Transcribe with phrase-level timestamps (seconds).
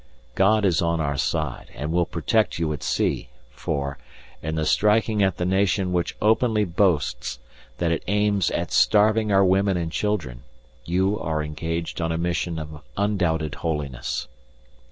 [0.33, 3.99] God is on our side and will protect you at sea for,
[4.41, 7.37] in the striking at the nation which openly boasts
[7.77, 10.41] that it aims at starving our women and children,
[10.85, 14.27] you are engaged on a mission of undoubted holiness.